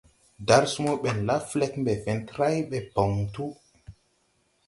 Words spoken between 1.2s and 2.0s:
la flɛg mbɛ